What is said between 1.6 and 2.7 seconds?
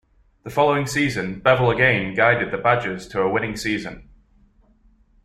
again guided the